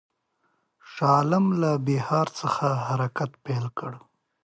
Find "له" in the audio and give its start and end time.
1.61-1.71